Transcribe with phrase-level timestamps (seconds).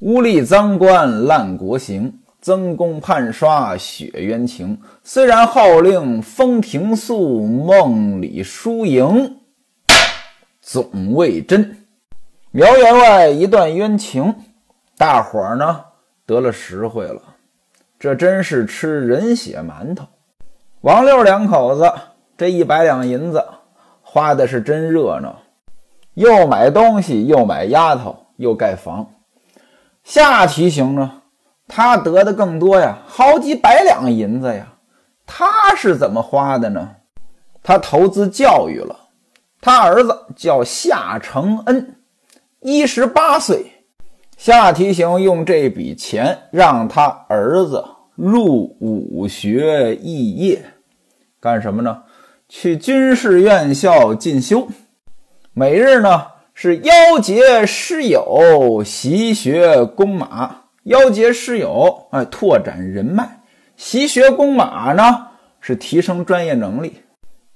[0.00, 4.80] 污吏赃官滥国刑，曾公判刷血冤情。
[5.04, 9.36] 虽然号令风停宿，梦里输赢
[10.62, 11.84] 总未真。
[12.50, 14.34] 苗员外一段冤情，
[14.96, 15.84] 大伙儿呢
[16.24, 17.20] 得了实惠了。
[17.98, 20.06] 这真是吃人血馒头。
[20.80, 21.92] 王六两口子
[22.38, 23.44] 这一百两银子
[24.00, 25.42] 花的是真热闹，
[26.14, 29.06] 又买东西，又买丫头，又盖房。
[30.04, 31.22] 夏提刑呢，
[31.68, 34.74] 他得的更多呀，好几百两银子呀。
[35.26, 36.96] 他是怎么花的呢？
[37.62, 39.08] 他投资教育了，
[39.60, 41.96] 他儿子叫夏承恩，
[42.60, 43.72] 一十八岁。
[44.36, 50.64] 夏提刑用这笔钱让他儿子入武学肄业，
[51.38, 52.02] 干什么呢？
[52.48, 54.66] 去军事院校进修，
[55.52, 56.26] 每日呢
[56.62, 60.56] 是邀结师友，习学弓马。
[60.82, 63.24] 邀结师友，哎，拓展人脉；
[63.78, 65.28] 习学弓马呢，
[65.62, 67.00] 是提升专业能力。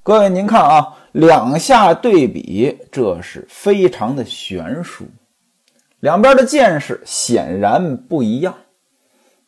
[0.03, 5.05] 各位，您看啊，两下对比，这是非常的悬殊。
[6.01, 8.55] 两边的见识显然不一样。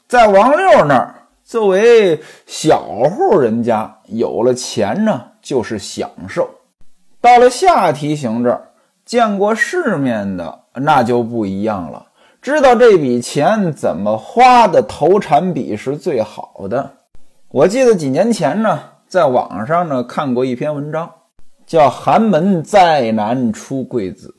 [0.06, 6.44] 在王六那儿，作为小户人家，有了钱呢就是享受；
[7.22, 8.65] 到了下提刑这儿，
[9.06, 12.06] 见过世面的那就不一样了，
[12.42, 16.90] 知道这笔钱怎么花的投产比是最好的。
[17.48, 21.08] 我记得几年前呢，在网上呢看过一篇文章，
[21.64, 24.34] 叫《寒门再难出贵子》。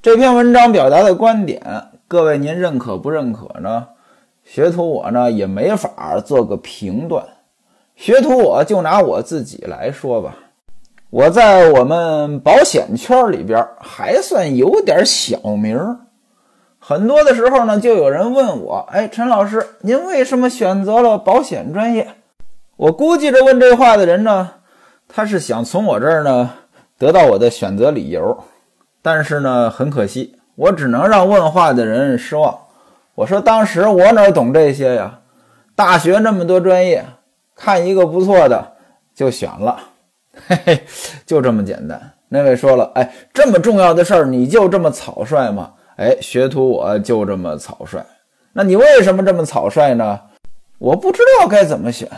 [0.00, 1.62] 这篇文章表达的观点，
[2.08, 3.88] 各位您认可不认可呢？
[4.42, 7.22] 学徒我呢也没法做个评断。
[7.94, 10.34] 学徒我就拿我自己来说吧，
[11.14, 15.96] 我在我们保险圈里边还算有点小名儿。
[16.80, 22.08] 很多的时候呢，就有人问我：“哎，陈老师，您为什么选择了保险专业？”
[22.74, 24.54] 我估计着问这话的人呢，
[25.06, 26.50] 他是想从我这儿呢
[26.98, 28.36] 得到我的选择理由。
[29.00, 32.58] 但是呢，很可惜，我只能让问话的人失望。
[33.14, 35.20] 我说，当时我哪懂这些呀？
[35.76, 37.04] 大学那么多专业，
[37.54, 38.72] 看一个不错的
[39.14, 39.78] 就选了，
[40.46, 40.82] 嘿嘿，
[41.24, 42.12] 就这么简单。
[42.28, 45.72] 那位说了，哎，这么重要的事儿，你就这么草率吗？
[45.96, 48.04] 哎，学徒我就这么草率。
[48.52, 50.20] 那你为什么这么草率呢？
[50.78, 52.08] 我不知道该怎么选。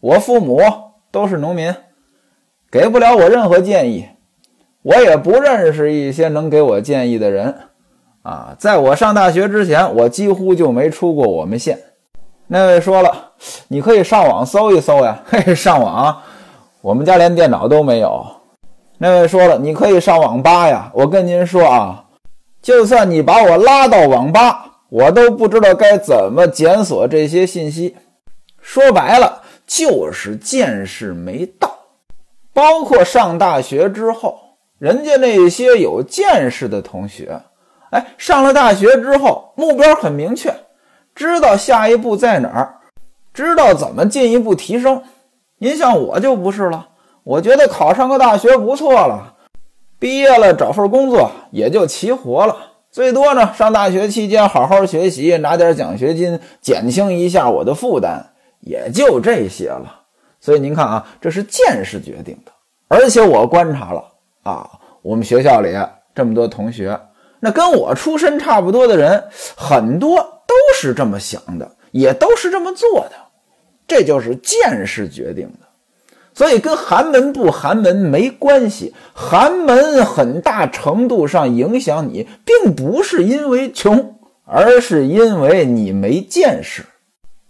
[0.00, 0.62] 我父母
[1.10, 1.74] 都是农民，
[2.70, 4.08] 给不了我任何建议。
[4.82, 7.54] 我也不认识一些能给我建议的人，
[8.22, 11.78] 啊，在我上大学之前，我几乎就没出过我们县。
[12.46, 13.32] 那位说了，
[13.68, 16.22] 你可以上网搜一搜呀，嘿，上网，
[16.82, 18.24] 我们家连电脑都没有。
[18.96, 22.04] 那位说了，你可以上网吧呀，我跟您说啊，
[22.62, 27.96] 就算你把我拉到网吧，我都不知道该怎么检索这些信息。
[28.60, 31.70] 说白了，就是见识没到，
[32.52, 34.38] 包括上大学之后。
[34.78, 37.38] 人家那些有见识的同学，
[37.90, 40.54] 哎，上了大学之后，目标很明确，
[41.14, 42.76] 知道下一步在哪儿，
[43.34, 45.02] 知道怎么进一步提升。
[45.62, 46.88] 您像我就不是了，
[47.22, 49.34] 我觉得考上个大学不错了，
[49.98, 52.56] 毕业了找份工作也就齐活了。
[52.90, 58.24] 最多呢，上大学期间好好学习，拿点奖学金，减轻一下我的负担，
[58.60, 60.00] 也就这些了。
[60.40, 62.52] 所以您看啊，这是见识决定的，
[62.88, 64.02] 而且我观察了。
[64.42, 64.66] 啊，
[65.02, 65.76] 我们学校里
[66.14, 66.98] 这么多同学，
[67.38, 69.22] 那跟我出身差不多的人，
[69.54, 70.16] 很多
[70.46, 73.12] 都是这么想的，也都是这么做的，
[73.90, 75.66] 这就是见识决定的。
[76.32, 84.14] 所以跟寒门不寒门没关系，寒门很大程度上影响你，并不是因为穷，
[84.44, 86.84] 而是因为你没见识。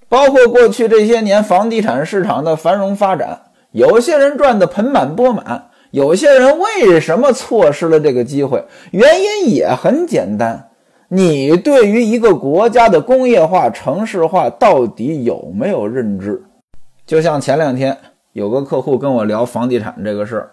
[0.08, 5.66] 包括过去这些年房地产市场的繁荣发展，有些人赚得盆满钵满。
[5.90, 8.64] 有些人为什么错失了这个机会？
[8.92, 10.69] 原因也很简单，
[11.12, 16.40] 你对于一个国家的工业化、城市化到底有没有认知？
[17.04, 17.98] 就像前两天
[18.32, 20.50] 有个客户跟我聊房地产这个事儿，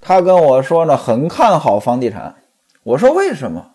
[0.00, 2.36] 他跟我说呢，很看好房地产。
[2.84, 3.72] 我说为什么？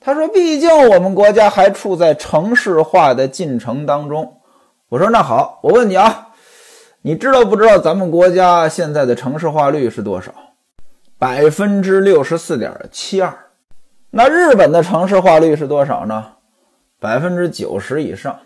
[0.00, 4.38] 他说，毕竟我们国家还处在城市化的进程当中。
[4.88, 6.28] 我说那好，我问你啊。
[7.02, 10.32] 你知道不知道咱们国家现在的城市化率是多少？
[11.18, 13.47] 百分之六十四点七二。
[14.10, 16.24] 那日本的城市化率是多少呢？
[16.98, 18.38] 百分之九十以上。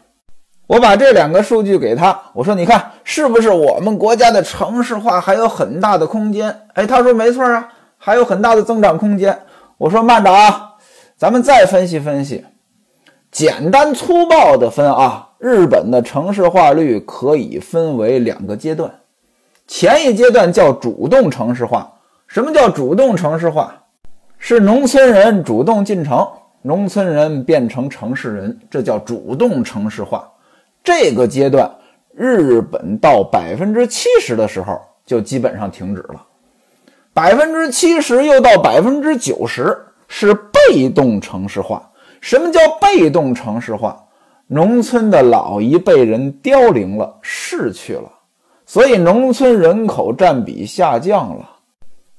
[0.66, 6.66] 我把这两个数据给他，我说你看是不是我们国家的城市化还有很大的空间？
[6.74, 9.38] 哎，他说没错啊，还有很大的增长空间。
[9.78, 10.74] 我说慢着啊，
[11.16, 12.44] 咱们再分析分析，
[13.30, 18.90] 简单粗暴的分啊，日本的城市化率可以分为两个阶段。
[19.68, 21.92] 前一阶段叫主动城市化。
[22.26, 23.81] 什么叫主动城市化？
[24.44, 26.28] 是农村人主动进城，
[26.62, 30.28] 农村人变成城市人，这叫主动城市化。
[30.82, 31.70] 这个阶段，
[32.12, 36.20] 日本到百分之七十的时候就基本上停止了。
[37.14, 39.78] 百分之七十又到百分之九十
[40.08, 41.88] 是被动城市化。
[42.20, 44.04] 什么叫被动城市化？
[44.48, 48.10] 农村的老一辈人凋零了，逝去了，
[48.66, 51.48] 所以农村人口占比下降了。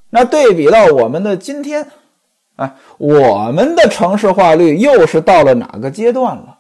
[0.09, 1.85] 那对比到我们的今天，
[2.55, 6.57] 啊，我们的城市化率又是到了哪个阶段了？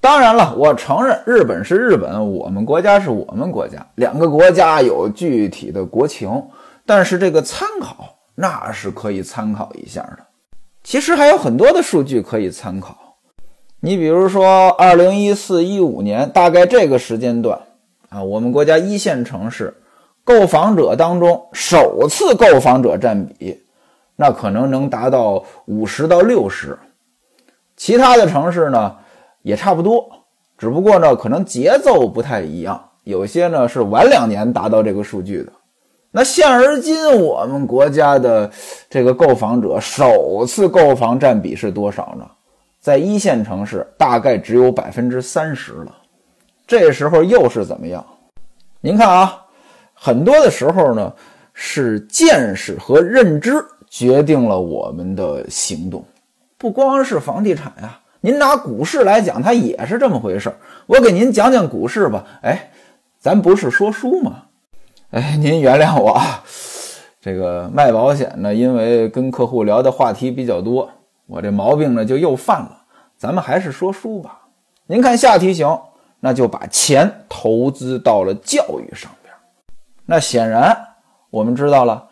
[0.00, 6.30] 当然了，我承认日本是日本，我们国家是我们国家，两个国家有具体的国情，
[6.86, 10.18] 但是这个参考那是可以参考一下的。
[10.84, 12.96] 其实还有很多的数据可以参考，
[13.80, 17.58] 你比如说二零一四一五年大概这个时间段
[18.08, 19.74] 啊，我们国家一线城市。
[20.24, 23.58] 购房者当中，首次购房者占比，
[24.20, 26.76] 那可能能达到五十到六十。
[27.76, 28.96] 其他的城市呢，
[29.42, 30.10] 也差不多，
[30.58, 32.82] 只不过呢，可能节奏不太一样。
[33.04, 35.52] 有些呢是晚两年达到这个数据的。
[36.10, 38.50] 那现而今，我们国家的
[38.90, 42.28] 这个购房者首次购房占比是多少呢？
[42.80, 45.94] 在一线城市，大概只有百分之三十了。
[46.66, 48.04] 这时候又是怎么样？
[48.80, 49.44] 您看啊。
[50.00, 51.12] 很多的时候呢，
[51.52, 56.04] 是见识和认知决定了我们的行动，
[56.56, 58.00] 不光是房地产呀。
[58.20, 60.52] 您拿股市来讲，它也是这么回事
[60.86, 62.24] 我给您讲讲股市吧。
[62.42, 62.70] 哎，
[63.18, 64.42] 咱不是说书吗？
[65.10, 66.42] 哎，您原谅我啊，
[67.20, 70.90] 这个卖保险呢，因为跟客户聊的话题比较多，
[71.26, 72.82] 我这毛病呢就又犯了。
[73.16, 74.40] 咱们还是说书吧。
[74.86, 75.78] 您看下题型，
[76.20, 79.32] 那就把钱投资到了教育上边。
[80.06, 80.76] 那显然，
[81.30, 82.08] 我们知道了，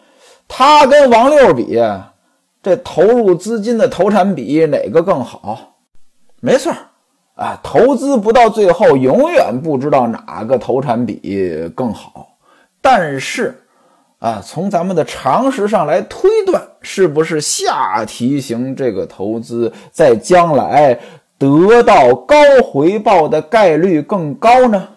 [0.48, 1.78] 他跟王六比，
[2.62, 5.74] 这投入资金的投产比哪个更好？
[6.40, 6.72] 没错
[7.34, 12.36] 啊，投资不到最后，永远不知道哪个投产比更好。
[12.80, 13.62] 但是，
[14.18, 20.98] 啊，从咱们的常识上来推断，是不是下题型这个投资在将来
[21.38, 24.88] 得到高回报的概率更高呢？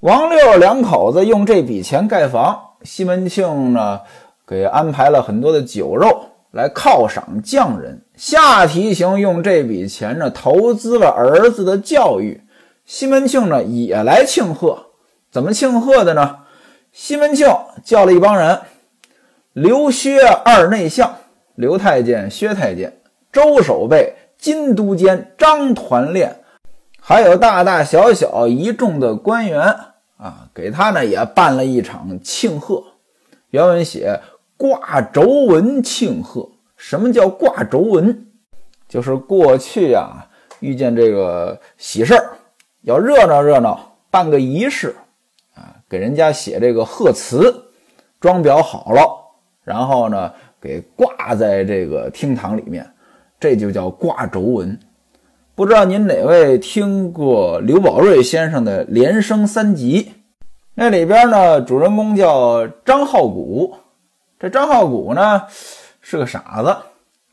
[0.00, 4.00] 王六两口子用这笔钱盖房，西门庆呢
[4.46, 8.02] 给安排了很多的酒肉来犒赏匠人。
[8.16, 12.42] 夏提刑用这笔钱呢投资了儿子的教育，
[12.84, 14.86] 西门庆呢也来庆贺。
[15.30, 16.36] 怎么庆贺的呢？
[16.92, 17.46] 西门庆
[17.84, 18.60] 叫了一帮人：
[19.52, 21.16] 刘薛二内相，
[21.54, 23.00] 刘太监、薛太监，
[23.30, 26.36] 周守备、金都监、张团练。
[26.98, 29.60] 还有大大小小一众的官员
[30.16, 32.82] 啊，给他呢也办了一场庆贺。
[33.50, 34.20] 原文写
[34.56, 36.48] 挂轴文庆贺。
[36.76, 38.26] 什么叫挂轴文？
[38.88, 40.26] 就是过去啊，
[40.60, 42.36] 遇见这个喜事儿，
[42.82, 44.94] 要热闹热闹，办个仪式
[45.54, 47.64] 啊，给人家写这个贺词，
[48.20, 49.00] 装裱好了，
[49.64, 50.30] 然后呢
[50.60, 52.88] 给挂在这个厅堂里面，
[53.40, 54.78] 这就叫挂轴文。
[55.54, 60.02] 不知道您哪位听过刘宝瑞先生的《连升三级》？
[60.74, 63.74] 那里边呢，主人公叫张浩古。
[64.38, 65.44] 这张浩古呢
[66.02, 66.76] 是个傻子，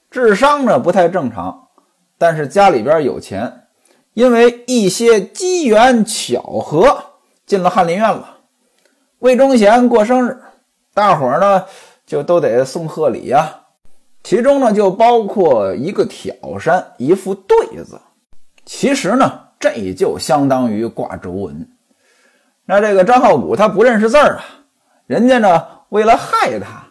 [0.09, 1.67] 智商呢不太正常，
[2.17, 3.67] 但是家里边有钱，
[4.13, 7.03] 因为一些机缘巧合
[7.45, 8.37] 进了翰林院了。
[9.19, 10.41] 魏忠贤过生日，
[10.93, 11.65] 大伙儿呢
[12.05, 13.53] 就都得送贺礼呀，
[14.23, 17.99] 其中呢就包括一个挑山，一副对子。
[18.65, 21.69] 其实呢，这就相当于挂轴文。
[22.65, 24.45] 那这个张浩古他不认识字儿啊，
[25.05, 26.82] 人家呢为了害他，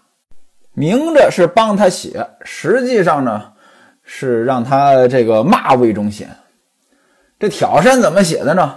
[0.74, 3.42] 明着是帮他写，实际上呢
[4.02, 6.28] 是让他这个骂魏忠贤。
[7.38, 8.74] 这挑山怎么写的呢？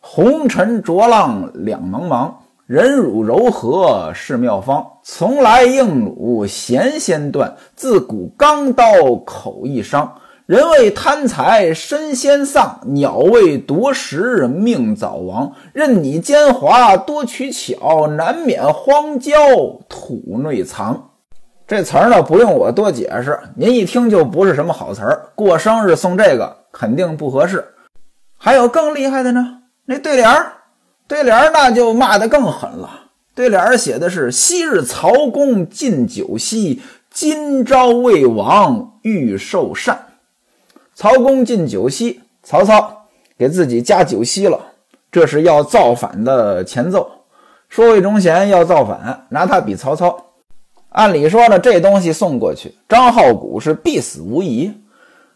[0.00, 2.32] 红尘浊浪两茫茫，
[2.66, 4.86] 忍辱柔和是妙方。
[5.02, 8.84] 从来硬弩弦先断，自古钢刀
[9.24, 10.20] 口易伤。
[10.46, 15.52] 人为贪财身先丧，鸟为夺食命早亡。
[15.72, 19.38] 任你奸猾多取巧，难免荒郊
[19.88, 21.09] 土内藏。
[21.70, 25.30] 这词儿呢，不用我多解释，您一听就不是什么好词儿。
[25.36, 27.64] 过生日送这个肯定不合适。
[28.36, 30.52] 还有更厉害的呢，那对联儿，
[31.06, 32.90] 对联儿那就骂得更狠了。
[33.36, 40.06] 对联儿写的是：昔日曹公进酒席，今朝魏王欲受禅。
[40.96, 43.04] 曹公进酒席，曹操
[43.38, 44.58] 给自己加酒席了，
[45.12, 47.08] 这是要造反的前奏。
[47.68, 50.26] 说魏忠贤要造反，拿他比曹操。
[50.90, 54.72] 按理说呢，这东西送过去，张浩古是必死无疑。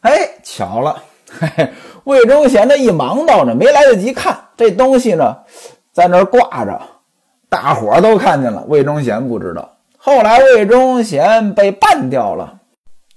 [0.01, 5.37] 哎，巧了，嘿嘿，魏忠贤的一忙到呢，没来得及看这东西呢，
[5.93, 6.81] 在那挂着，
[7.49, 9.77] 大伙儿都看见了，魏忠贤不知道。
[9.97, 12.59] 后来魏忠贤被办掉了，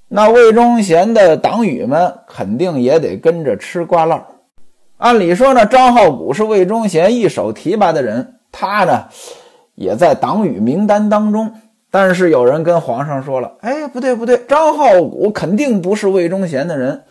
[0.07, 4.21] 那魏忠贤的党羽们肯定也得跟着吃瓜烙。
[4.97, 9.05] 按理说呢，张浩古是魏忠贤一手提拔的人，他呢
[9.73, 11.51] 也在党羽名单当中。
[11.99, 17.01] 但是有人跟皇上说了：“哎，不对不对，张浩古肯定不是魏忠贤的人。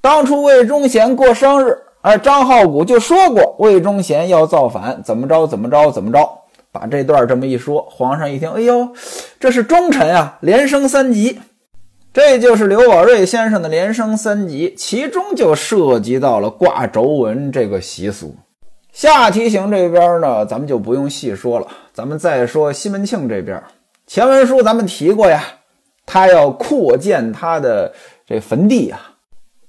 [0.00, 6.26] 当初魏忠贤过生日，哎，张浩古就说过魏忠贤要造反，怎么着怎么着怎么着。”
[6.72, 8.88] 把这段这么一说，皇上一听，哎呦，
[9.38, 11.38] 这是忠臣啊，连升三级。
[12.10, 18.34] 这就是刘宝瑞先生的连升三级，其中就涉及到了挂轴纹这个习俗。
[18.90, 21.66] 下提刑这边呢，咱们就不用细说了。
[21.92, 23.62] 咱们再说西门庆这边，
[24.10, 25.40] 前文书咱们提过呀，
[26.04, 27.94] 他要扩建他的
[28.26, 28.98] 这坟地呀，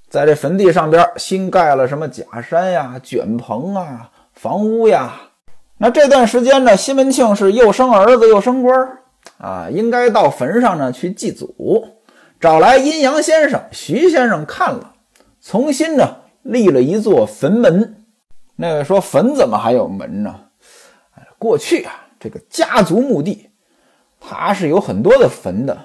[0.10, 5.14] 在这坟地上边新盖了什么假山呀、卷棚啊、房屋呀。
[5.78, 8.98] 那这段时间呢，西门庆是又生儿子又升官
[9.38, 11.86] 啊，应该到坟上呢去祭祖，
[12.40, 14.96] 找来阴阳先生徐先生看了，
[15.40, 18.04] 重新呢立了一座坟门。
[18.56, 20.34] 那位说坟怎么还有门呢？
[21.38, 23.51] 过去啊，这个家族墓地，
[24.22, 25.78] 它是有很多的坟的，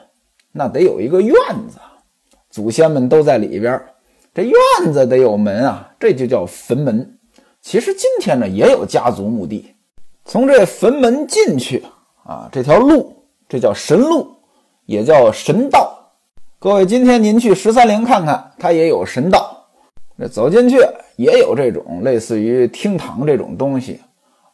[0.53, 1.35] 那得有一个院
[1.69, 1.79] 子，
[2.51, 3.83] 祖先们都在里边，
[4.35, 7.19] 这院子得有门啊，这就叫坟门。
[7.63, 9.75] 其实今天呢也有家族墓地。
[10.25, 11.83] 从这坟门进去
[12.25, 14.37] 啊，这条路这叫神路，
[14.85, 16.13] 也叫神道。
[16.59, 19.67] 各位，今天您去十三陵看看，它也有神道。
[20.15, 20.79] 那走进去
[21.17, 24.01] 也有这种类似于厅堂这种东西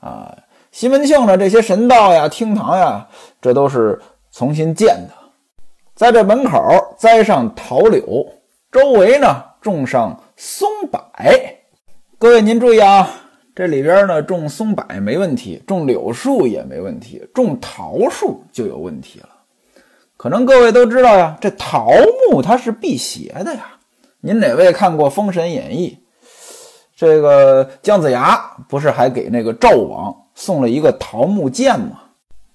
[0.00, 0.36] 啊。
[0.72, 3.06] 西门庆呢，这些神道呀、厅堂呀，
[3.42, 4.00] 这都是
[4.32, 5.14] 重新建的。
[5.94, 6.58] 在这门口
[6.96, 8.26] 栽上桃柳，
[8.70, 10.98] 周围呢种上松柏。
[12.18, 13.06] 各位，您注意啊。
[13.54, 19.28] 这里边呢，种松柏没问题，种柳树也没问题，种桃树就有问题了。
[20.16, 21.90] 可能各位都知道呀，这桃
[22.30, 23.78] 木它是辟邪的呀。
[24.22, 25.98] 您哪位看过《封神演义》？
[26.96, 32.00] 这个姜子牙不是还给那个纣王送了一个桃木剑吗？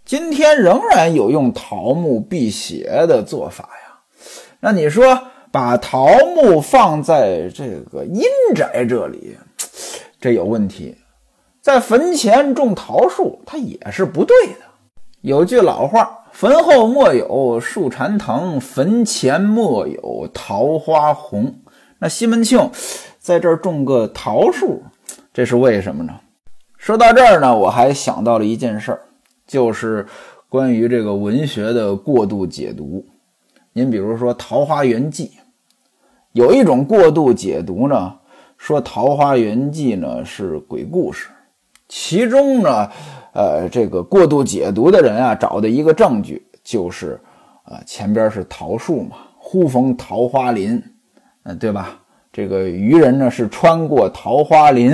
[0.06, 4.00] 今天仍然有用桃木辟邪的做法呀。
[4.60, 8.24] 那你说把桃木放在这个阴
[8.56, 9.38] 宅这里？
[10.20, 10.96] 这有问题，
[11.62, 14.66] 在坟前种桃树，它也是不对的。
[15.22, 21.54] 有句老话：“坟后莫有树缠藤，坟前莫有桃花红。”
[22.00, 22.72] 那西门庆
[23.20, 24.82] 在这儿种个桃树，
[25.34, 26.14] 这是为什么呢？
[26.78, 29.02] 说到这儿呢，我还想到了一件事儿，
[29.46, 30.06] 就是
[30.48, 33.06] 关于这个文学的过度解读。
[33.74, 35.26] 您比如说《桃花源记》，
[36.32, 38.14] 有一种过度解读呢。
[38.58, 41.30] 说《桃花源记》呢是鬼故事，
[41.88, 42.90] 其中呢，
[43.32, 47.22] 呃，这个过度解读的人啊，找的一个证据就是，
[47.66, 50.82] 啊，前边是桃树嘛，忽逢桃花林，
[51.44, 52.00] 嗯，对吧？
[52.34, 54.92] 这个渔人呢是穿过桃花林，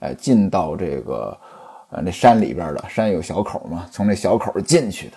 [0.00, 1.34] 哎，进到这个，
[1.90, 5.16] 呃，那山里边的山有小口嘛，从那小口进去的。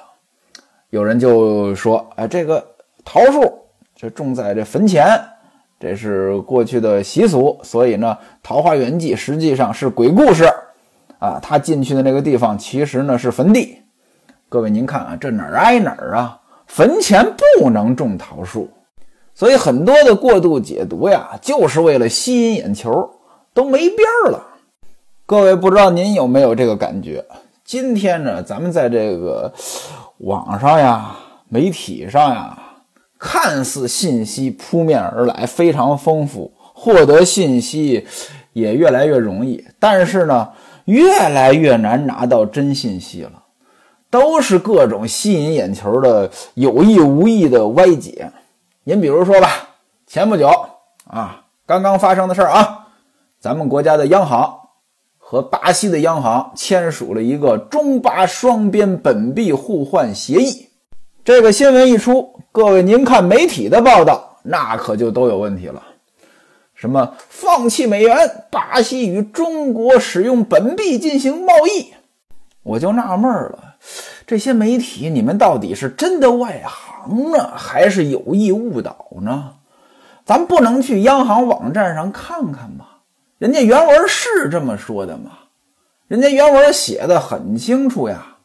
[0.91, 2.63] 有人就说，哎，这个
[3.03, 3.51] 桃树
[3.95, 5.19] 这种在这坟前。
[5.79, 10.45] 这是过去的习俗，所以呢，《桃花源记》实际上是鬼故事
[11.19, 11.37] 啊。
[11.41, 13.79] 他进去的那个地方，其实呢是坟地。
[14.47, 16.39] 各位，您看啊，这哪儿挨哪儿啊？
[16.67, 17.25] 坟前
[17.59, 18.69] 不能种桃树，
[19.35, 23.09] 所以很多的过度解读呀，就是为了吸引眼球，
[23.53, 24.41] 都没边儿了。
[25.25, 27.25] 各位，不知道您有没有这个感觉？
[27.63, 29.53] 今天呢，咱们在这个
[30.17, 31.15] 网上呀、
[31.47, 32.59] 媒体上呀。
[33.17, 38.05] 看似信息扑面而来，非常丰富，获得信息
[38.51, 39.65] 也越来越容易。
[39.79, 40.49] 但是呢，
[40.85, 43.43] 越来越难拿到真信息了，
[44.09, 48.29] 都是各种吸引眼球的有意无意的歪解。
[48.83, 49.69] 您比如说吧，
[50.05, 50.51] 前不久
[51.07, 52.87] 啊，刚刚发生的事儿啊，
[53.39, 54.53] 咱们国家的央行
[55.33, 60.69] 和巴西的央行签署了一个中巴双边本币互换协议。
[61.25, 65.81] 这个新闻一出，各位您看媒体的报道，那可就都有问题了。
[66.75, 71.95] 什么放弃美元，巴西与中国使用本币进行贸易，
[72.61, 73.77] 我就纳闷了，
[74.27, 79.53] 这些媒体你们到底是真的外行呢，还是有意误导呢？
[80.25, 82.85] 咱不能去央行网站上看看吗？
[83.43, 85.31] 人家原文是这么说的吗？
[86.07, 88.37] 人家原文写的很清楚呀。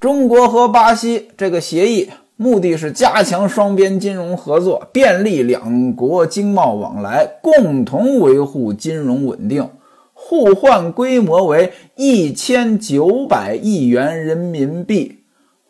[0.00, 9.68] 中国和巴西这个协议目的是加强双边金融合作，便利两国经贸往来，共同维护金融稳定。
[10.14, 15.18] 互换规模为一千九百亿元人民币，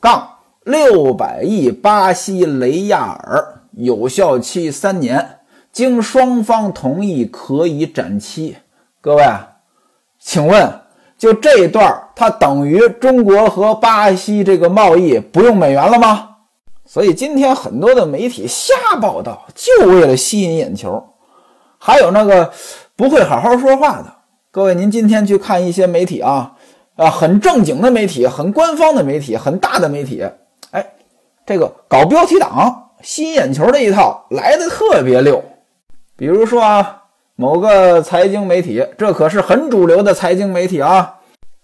[0.01, 5.40] 杠六百亿巴西雷亚尔，有效期三年。
[5.73, 8.57] 经双方同意，可以展期。
[9.01, 9.25] 各位，
[10.19, 10.81] 请问，
[11.17, 16.29] 就这一段它等于中国和巴西这个贸易不用美元了吗？
[16.85, 21.03] 所以今天很多的媒体瞎报道，就为了吸引眼球。
[21.79, 22.53] 还有那个
[22.97, 24.13] 不会好好说话的，
[24.51, 26.57] 各位，您今天去看一些媒体啊，
[26.97, 30.23] 啊，很正经的媒体，很官方的媒体，很大的媒体，
[30.73, 30.85] 哎，
[31.47, 35.43] 这个搞标题党、吸引眼球这一套来的特别溜。
[36.21, 41.15] 比如说啊，某个财经媒体，这可是很主流的财经媒体啊，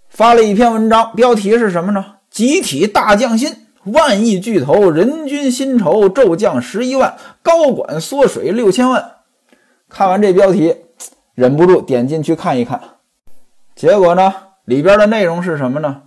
[0.08, 2.02] 发了一篇文章，标题是什么呢？
[2.30, 9.16] 集体大降薪，万亿巨头人均薪酬骤降十一万，高管缩水六千万。
[9.90, 10.74] 看完这标题，
[11.34, 12.80] 忍不住点进去看一看，
[13.74, 14.32] 结果呢，
[14.64, 16.00] 里边的内容是什么呢？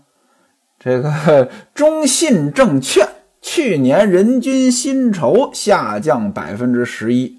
[0.80, 3.08] 这个中信证券
[3.44, 7.39] 去年人均薪酬下降百分之十一。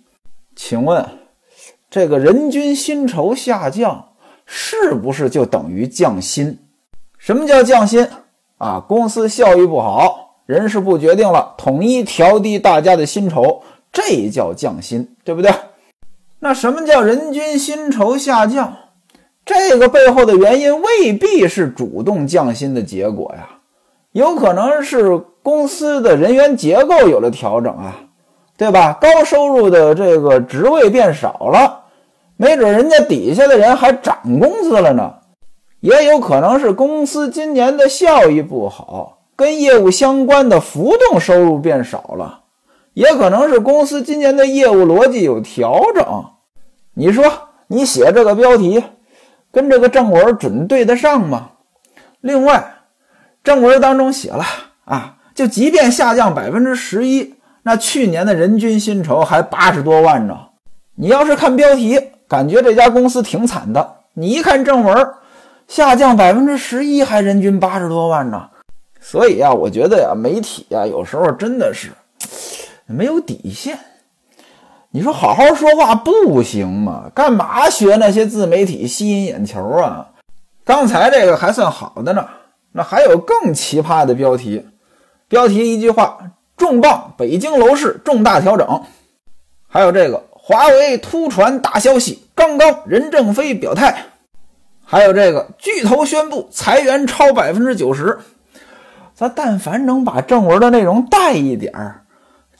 [0.63, 1.03] 请问，
[1.89, 4.11] 这个人均薪酬下降
[4.45, 6.59] 是不是就等于降薪？
[7.17, 8.07] 什么叫降薪
[8.59, 8.79] 啊？
[8.87, 15.51] 公司效益不好，人事部决定了统一调低大家的薪酬，这叫降薪，对不对？
[16.41, 18.77] 那什么叫人均薪酬下降？
[19.47, 23.49] 这个背后的原因未必是主动降薪的结果呀，
[24.13, 27.97] 有可能是公司的人员结构有了调整啊。
[28.61, 28.93] 对吧？
[29.01, 31.85] 高收入的这个职位变少了，
[32.37, 35.15] 没准人家底下的人还涨工资了呢。
[35.81, 42.41] 也有可能是公司今年的效益不好，跟业务相关的浮动收入变少了。
[42.93, 46.05] 也可能是公司今年的业务逻辑有调整。
[46.93, 47.33] 你说
[47.69, 48.85] 你写这个标题，
[49.51, 51.53] 跟这个正文准对得上吗？
[52.21, 52.75] 另外，
[53.43, 54.45] 正文当中写了
[54.85, 57.37] 啊，就即便下降百分之十一。
[57.71, 60.37] 那去年的人均薪酬还八十多万呢。
[60.97, 63.99] 你要是看标题，感觉这家公司挺惨的。
[64.15, 65.09] 你一看正文，
[65.69, 68.49] 下降百分之十一，还人均八十多万呢。
[69.01, 71.93] 所以啊，我觉得呀，媒体呀，有时候真的是
[72.87, 73.79] 没有底线。
[74.91, 77.05] 你说好好说话不行吗？
[77.15, 80.09] 干嘛学那些自媒体吸引眼球啊？
[80.65, 82.27] 刚才这个还算好的呢，
[82.73, 84.67] 那还有更奇葩的标题。
[85.29, 86.19] 标题一句话。
[86.61, 87.15] 重磅！
[87.17, 88.83] 北京楼市重大调整，
[89.67, 94.05] 还有这个华为突传大消息，刚刚任正非表态，
[94.85, 98.19] 还有这个巨头宣布裁员超百分之九十。
[99.15, 102.03] 咱但凡能把正文的内容带一点儿，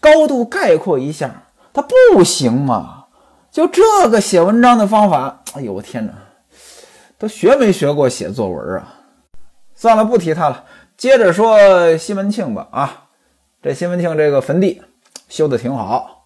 [0.01, 3.05] 高度概括一下，它不行吗？
[3.51, 6.13] 就这个写文章的方法，哎呦我天哪，
[7.19, 8.95] 都学没学过写作文啊？
[9.75, 10.65] 算了，不提他了，
[10.97, 13.05] 接着说西门庆吧啊。
[13.63, 14.81] 这西门庆这个坟地
[15.29, 16.25] 修的挺好，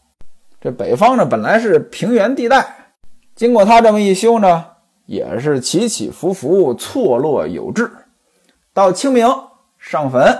[0.61, 2.65] 这北方呢本来是平原地带，
[3.35, 4.65] 经过他这么一修呢，
[5.07, 7.91] 也是起起伏伏，错落有致。
[8.73, 9.29] 到清明
[9.79, 10.37] 上坟，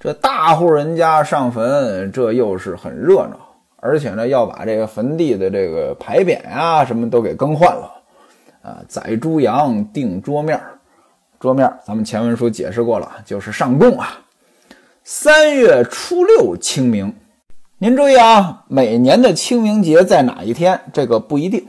[0.00, 3.38] 这大户人家上坟，这又是很热闹，
[3.76, 7.92] 而且呢要把这个坟地的这个牌匾呀什么都给更换了，
[8.62, 10.60] 啊，宰猪羊，定桌面
[11.38, 14.18] 桌面咱们前文书解释过了，就是上供啊。
[15.10, 17.14] 三月初六清明，
[17.78, 20.78] 您注意啊，每年的清明节在哪一天？
[20.92, 21.66] 这个不一定，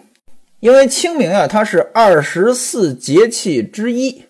[0.59, 4.25] 因为清明啊，它是二十四节气之一。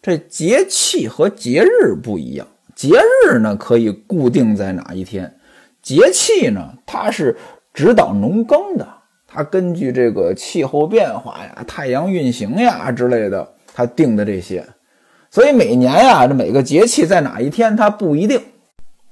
[0.00, 5.36] 这节气和节日不一样，节日呢可以固定在哪一天，
[5.82, 7.36] 节气呢它是
[7.74, 8.88] 指导农耕的，
[9.26, 14.66] 它根据这个气候变化呀、太阳运行呀之类的，它定的这些。
[15.30, 18.40] 所以每年呀，这每个节气在哪一天，它不一定。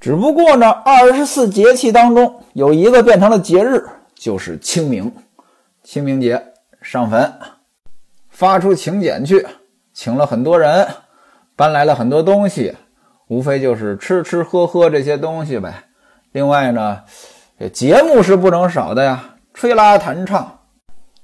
[0.00, 5.12] 只不过呢，二十四节气当中有一个变成了节日，就是清明。
[5.82, 6.42] 清明节
[6.80, 7.32] 上坟，
[8.30, 9.46] 发出请柬去，
[9.92, 10.86] 请了很多人，
[11.56, 12.74] 搬来了很多东西，
[13.28, 15.84] 无非就是吃吃喝喝这些东西呗。
[16.32, 17.02] 另外呢，
[17.72, 20.58] 节目是不能少的呀，吹拉弹唱，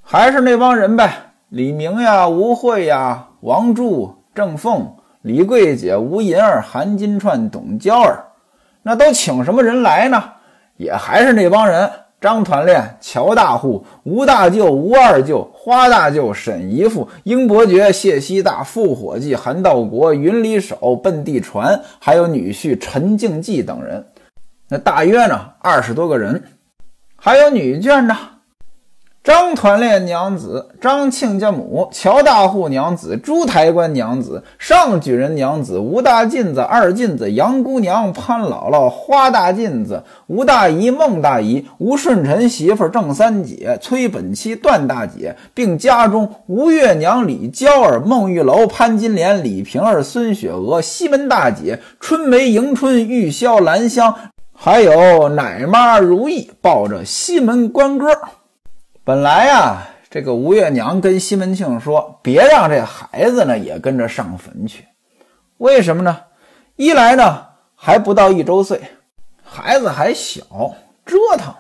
[0.02, 4.19] 还是那帮人呗，李明呀、吴慧呀、王柱。
[4.40, 8.24] 郑凤、李桂姐、吴银儿、韩金钏、董娇儿，
[8.82, 10.24] 那都请什么人来呢？
[10.78, 11.90] 也还是那帮人，
[12.22, 24.02] 张团练、乔大户、吴大舅、吴二舅、花大舅、沈姨父、英伯爵、谢希大、副伙计韩道国、云里手、奔地传，还有女婿陈静济等人。
[24.70, 26.42] 那大约呢二十多个人，
[27.14, 28.16] 还有女眷呢。
[29.22, 54.14] 张团练娘子、张亲家母、乔大户娘子、朱台官娘子、上举人娘子、吴大妗子、二妗子、杨姑娘、潘姥姥、花大妗子、吴大姨、孟大姨、吴顺臣媳妇郑三姐、崔本妻、段大姐，并家中吴月娘、李娇儿、孟玉楼、潘金莲、李瓶儿、孙雪娥、西门大姐、春梅、迎春、玉箫、兰香，
[54.54, 58.06] 还有奶妈如意，抱着西门关哥。
[59.02, 64.84] 本来呀，这个吴月娘跟西门庆说，别让这孩子呢也跟着上坟去。
[65.56, 66.24] 为什么呢？
[66.76, 68.78] 一来呢还不到一周岁，
[69.42, 70.44] 孩子还小，
[71.06, 71.54] 折腾；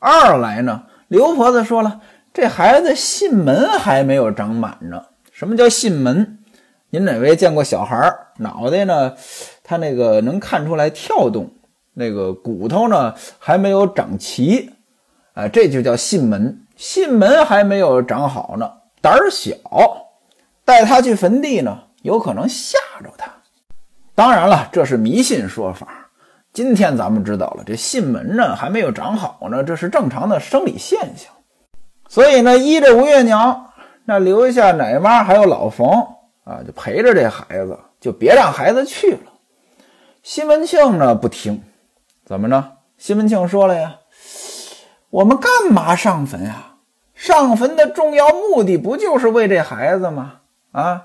[0.00, 2.00] 二来呢，刘婆子说了，
[2.34, 5.04] 这孩子囟门还没有长满呢。
[5.30, 6.40] 什么叫囟门？
[6.90, 7.84] 您哪位见过小。
[7.84, 9.14] 孩脑袋呢？
[9.62, 11.48] 他那个能看出来跳动，
[11.94, 14.72] 那个骨头呢还没有长齐，
[15.32, 16.58] 啊，这就叫囟门。
[16.82, 18.68] 囟门还没有长好呢，
[19.00, 19.54] 胆儿小，
[20.64, 23.30] 带他去坟地呢，有可能吓着他。
[24.16, 25.86] 当然了，这是迷信说法。
[26.52, 31.32] 今天咱们知道了，这囟门呢还没有长好呢，这是正常的生理现象。
[32.08, 33.70] 所以呢，依着吴月娘，
[34.04, 35.88] 那留下奶妈还有老冯
[36.42, 39.32] 啊，就陪着这孩子，就别让孩子去了。
[40.24, 41.62] 西门庆呢不听，
[42.26, 42.72] 怎么着？
[42.98, 43.98] 西门庆说了呀，
[45.10, 46.70] 我们干嘛上坟啊？
[47.22, 50.32] 上坟的重要目的不就是为这孩子吗？
[50.72, 51.02] 啊，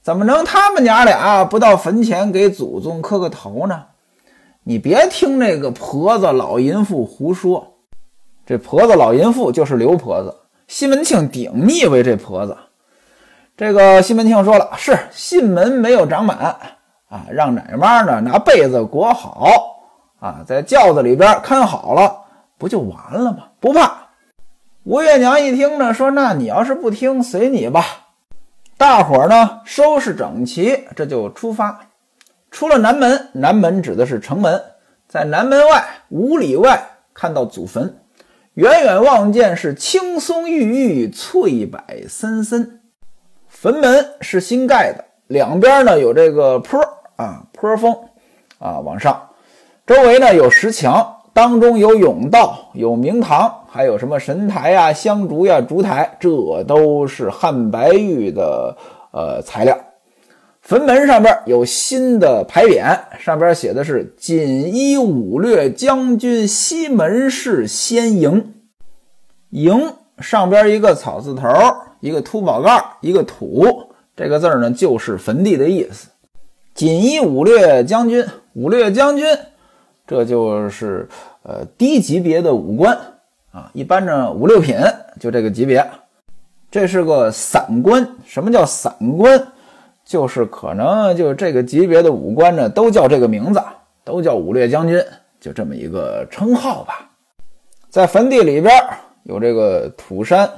[0.00, 3.84] 怎么能他们娘俩不到坟前给祖宗磕个头呢？
[4.62, 7.74] 你别听那个婆子老淫妇胡说，
[8.46, 10.34] 这婆子老淫妇就是刘婆子。
[10.68, 12.56] 西门庆顶腻为这婆子。
[13.54, 16.56] 这个西门庆说了，是囟门没有长满
[17.10, 19.76] 啊，让奶妈呢拿被子裹好
[20.18, 22.20] 啊，在轿子里边看好了，
[22.56, 23.40] 不就完了吗？
[23.60, 23.97] 不怕。
[24.88, 28.06] 吴月娘一听呢，说：“那你要是不听，随你吧。”
[28.78, 31.90] 大伙儿呢收拾整齐，这就出发。
[32.50, 34.58] 出了南门，南门指的是城门，
[35.06, 37.98] 在南门外五里外看到祖坟，
[38.54, 42.80] 远远望见是青松郁郁，翠柏森森。
[43.46, 46.80] 坟门是新盖的，两边呢有这个坡
[47.16, 47.94] 啊，坡峰
[48.58, 49.28] 啊往上，
[49.86, 51.16] 周围呢有石墙。
[51.34, 58.76] 当中有甬道，有明堂，还有什么神台呀、香烛呀、烛台，这都是汉白玉的
[59.12, 59.78] 呃材料。
[60.62, 68.54] 坟门上边有新的牌匾，上边写的是“锦衣武略将军西门氏先营”。
[69.50, 71.48] 营上边一个草字头，
[72.00, 76.08] 一个秃宝盖，一个土，这个字呢就是坟地的意思。
[76.74, 79.26] 锦衣武略将军，武略将军。
[80.06, 81.08] 这就是
[81.42, 82.98] 呃低级别的武官
[83.58, 84.76] 啊，一般呢五六品
[85.18, 85.84] 就这个级别。
[86.70, 89.48] 这是个散官，什么叫散官？
[90.04, 93.60] 就是可能就这个级别的武官呢，都叫这个名字，
[94.04, 95.04] 都叫武略将军，
[95.40, 97.10] 就这么一个称号吧。
[97.90, 98.72] 在坟地里边
[99.24, 100.48] 有这个土山，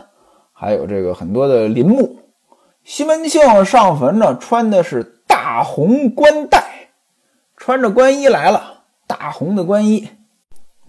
[0.52, 2.18] 还有这个很多的林木。
[2.84, 6.62] 西门庆上坟呢，穿的是大红冠带，
[7.56, 8.82] 穿着官衣来了。
[9.06, 10.08] 大红的官衣，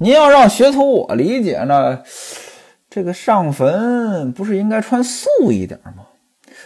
[0.01, 2.01] 您要让学徒我理解呢，
[2.89, 6.05] 这个上坟不是应该穿素一点吗？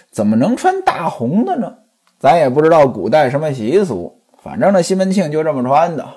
[0.09, 1.73] 怎么能穿大红的呢？
[2.17, 6.07] 咱也不知道古代什么习俗，反正呢，西门庆就这么穿的。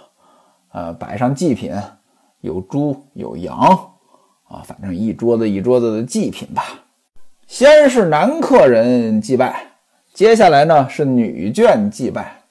[0.71, 1.75] 呃，摆上祭品，
[2.41, 3.59] 有猪有羊
[4.47, 6.85] 啊，反正一桌子一桌子的祭品吧。
[7.49, 9.73] 先是男客人祭拜，
[10.15, 12.43] 接下来呢是女眷祭拜。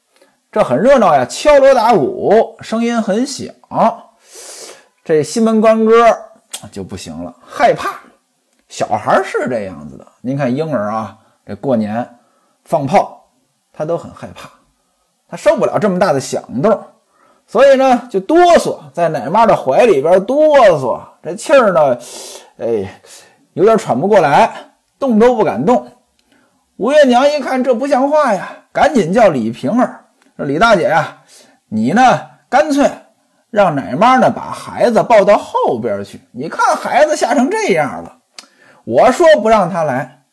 [0.51, 3.47] 这很热闹呀，敲锣打鼓，声音很响。
[5.07, 5.93] 这西门官哥
[6.69, 7.97] 就不行了，害怕。
[8.67, 12.05] 小孩是这样子的，您看婴儿啊，这过年
[12.65, 13.25] 放炮，
[13.71, 14.49] 他都很害怕，
[15.29, 16.83] 他受不了这么大的响动，
[17.45, 21.97] 所以呢就哆嗦，在奶妈的怀里边哆嗦，这气儿呢，
[22.57, 23.01] 哎，
[23.53, 25.87] 有点喘不过来，动都不敢动。
[26.75, 30.03] 吴月娘一看这不像话呀，赶紧叫李瓶儿。
[30.35, 31.19] 说李大姐呀，
[31.69, 32.01] 你呢？
[32.49, 32.89] 干脆
[33.49, 36.19] 让奶妈呢把孩子抱到后边去。
[36.31, 38.17] 你看孩子吓成这样了，
[38.83, 40.23] 我说不让他来，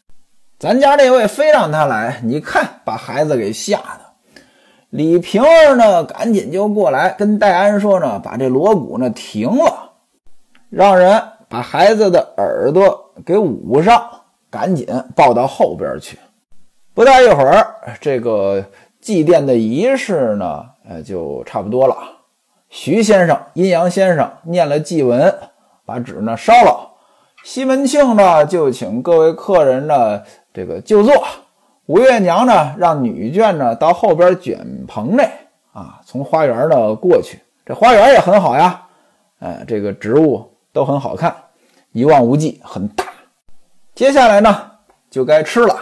[0.59, 2.21] 咱家这位非让他来。
[2.25, 4.01] 你看把孩子给吓的。
[4.91, 9.91] 李瓶儿呢，赶紧就过来跟戴安说呢，把这锣鼓呢停了，
[10.71, 14.09] 让人把孩子的耳朵给捂上，
[14.51, 16.17] 赶紧抱到后边去。
[16.95, 18.65] 不大一会儿，这个
[19.01, 21.97] 祭奠的仪式呢，呃，就差不多了。
[22.75, 25.33] 徐先生、阴阳先生念了祭文，
[25.87, 26.91] 把纸呢烧了。
[27.45, 30.21] 西门庆呢，就请各位客人呢，
[30.53, 31.15] 这个就坐。
[31.87, 34.59] 吴月娘呢，让女眷呢到后边卷
[34.89, 35.31] 棚内
[35.73, 37.39] 啊，从花园呢过去。
[37.65, 38.83] 这花园也很好呀，
[39.39, 41.33] 呃，这个植物都很好看，
[41.93, 43.05] 一望无际，很大。
[43.95, 44.73] 接下来呢，
[45.09, 45.77] 就该吃了。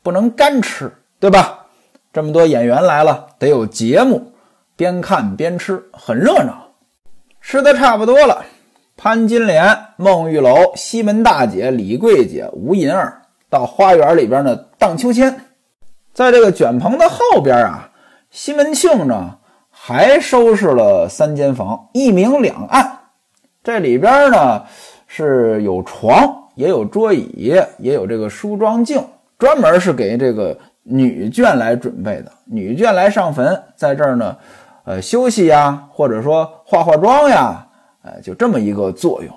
[0.00, 1.66] 不能干吃，对吧？
[2.12, 4.32] 这么多演员来了，得有节目，
[4.76, 6.68] 边看边吃，很热闹。
[7.40, 8.44] 吃的差不多了，
[8.96, 15.40] 潘金莲、孟玉楼、西门大姐、李桂姐、吴银儿到花园里边呢荡秋千。
[16.12, 17.90] 在这个卷棚的后边啊，
[18.30, 19.38] 西门庆呢
[19.70, 22.98] 还收拾了三间房，一明两暗。
[23.62, 24.64] 这里边呢
[25.06, 29.02] 是有床，也有桌椅，也有这个梳妆镜。
[29.38, 34.34] 专门是给这个女眷来准备的，女眷来上坟，在这儿呢，
[34.86, 37.66] 呃，休息呀，或者说化化妆呀，
[38.02, 39.34] 呃，就这么一个作用。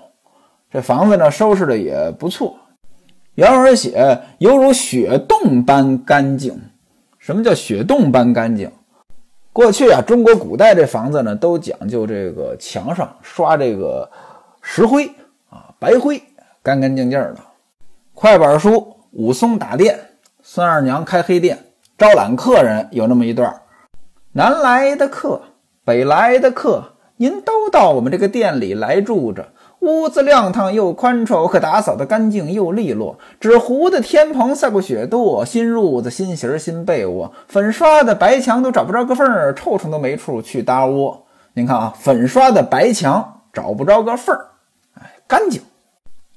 [0.70, 2.56] 这房子呢，收拾的也不错。
[3.34, 6.56] 原文写犹如雪洞般干净。
[7.18, 8.70] 什么叫雪洞般干净？
[9.52, 14.08] 过去啊，中国古代这房子呢，都讲究这个墙上刷这个
[14.62, 15.06] 石灰
[15.50, 16.22] 啊，白灰，
[16.62, 17.36] 干干净净的。
[18.14, 18.96] 快板书。
[19.12, 19.98] 武松打店，
[20.40, 21.58] 孙二娘开黑店，
[21.98, 23.52] 招揽客人有那么一段
[24.32, 25.42] 南来的客，
[25.84, 29.48] 北来的客，您都到我们这个店里来住着。
[29.80, 33.18] 屋子亮堂又宽敞，可打扫的干净又利落。
[33.40, 41.26] 纸糊的天棚赛过雪垛，新褥子、新席、新被窝，粉刷的白墙都找不着个缝儿，臭虫都没处去搭窝。
[41.54, 44.46] 您看啊，粉刷的白墙找不着个缝儿，
[44.94, 45.60] 哎，干净。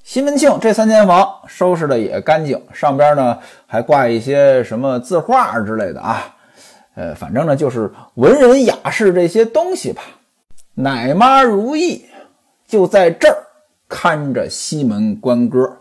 [0.02, 6.36] 西门庆这三间房收拾的也干净，上边呢还挂一些什么字画之类的啊，
[6.96, 10.02] 呃，反正呢就是文人雅士这些东西吧。
[10.76, 12.06] 奶妈如意
[12.68, 13.38] 就在这儿
[13.88, 15.78] 看着西门关歌，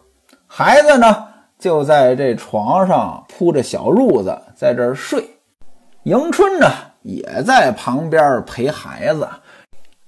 [0.47, 5.29] 孩子呢就在这床上铺着小褥子在这儿睡，
[6.03, 6.69] 迎春呢
[7.03, 9.29] 也在旁边陪孩子。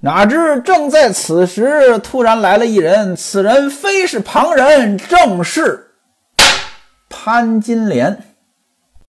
[0.00, 3.16] 哪知正在此时，突然来了一人。
[3.16, 5.94] 此人非是旁人，正是
[7.08, 8.33] 潘金莲。